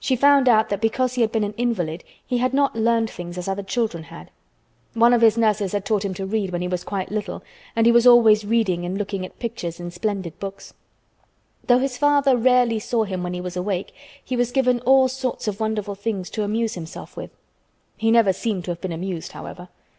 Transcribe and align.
She 0.00 0.16
found 0.16 0.48
out 0.48 0.70
that 0.70 0.80
because 0.80 1.12
he 1.12 1.20
had 1.20 1.30
been 1.30 1.44
an 1.44 1.52
invalid 1.58 2.02
he 2.26 2.38
had 2.38 2.54
not 2.54 2.74
learned 2.74 3.10
things 3.10 3.36
as 3.36 3.48
other 3.48 3.62
children 3.62 4.04
had. 4.04 4.30
One 4.94 5.12
of 5.12 5.20
his 5.20 5.36
nurses 5.36 5.72
had 5.72 5.84
taught 5.84 6.06
him 6.06 6.14
to 6.14 6.24
read 6.24 6.52
when 6.52 6.62
he 6.62 6.68
was 6.68 6.84
quite 6.84 7.10
little 7.10 7.42
and 7.76 7.84
he 7.84 7.92
was 7.92 8.06
always 8.06 8.46
reading 8.46 8.86
and 8.86 8.96
looking 8.96 9.26
at 9.26 9.38
pictures 9.38 9.78
in 9.78 9.90
splendid 9.90 10.38
books. 10.40 10.72
Though 11.66 11.80
his 11.80 11.98
father 11.98 12.34
rarely 12.34 12.78
saw 12.78 13.04
him 13.04 13.22
when 13.22 13.34
he 13.34 13.42
was 13.42 13.58
awake, 13.58 13.92
he 14.24 14.36
was 14.38 14.52
given 14.52 14.80
all 14.86 15.06
sorts 15.06 15.46
of 15.46 15.60
wonderful 15.60 15.94
things 15.94 16.30
to 16.30 16.44
amuse 16.44 16.72
himself 16.72 17.14
with. 17.14 17.30
He 17.98 18.10
never 18.10 18.32
seemed 18.32 18.64
to 18.64 18.70
have 18.70 18.80
been 18.80 18.90
amused, 18.92 19.32
however. 19.32 19.68